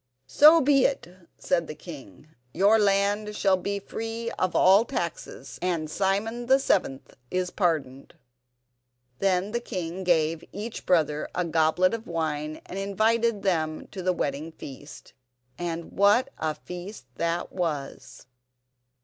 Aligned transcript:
"So 0.25 0.61
be 0.61 0.83
it," 0.83 1.07
said 1.37 1.67
the 1.67 1.75
king; 1.75 2.29
"your 2.55 2.79
land 2.79 3.35
shall 3.35 3.55
be 3.55 3.77
free 3.77 4.31
of 4.31 4.55
all 4.55 4.83
taxes, 4.83 5.59
and 5.61 5.91
Simon 5.91 6.47
the 6.47 6.57
seventh 6.57 7.13
is 7.29 7.51
pardoned." 7.51 8.15
Then 9.19 9.51
the 9.51 9.59
king 9.59 10.03
gave 10.03 10.43
each 10.51 10.87
brother 10.87 11.29
a 11.35 11.45
goblet 11.45 11.93
of 11.93 12.07
wine 12.07 12.61
and 12.65 12.79
invited 12.79 13.43
them 13.43 13.85
to 13.91 14.01
the 14.01 14.11
wedding 14.11 14.51
feast. 14.53 15.13
And 15.59 15.91
what 15.91 16.31
a 16.39 16.55
feast 16.55 17.05
that 17.17 17.51
was! 17.53 18.25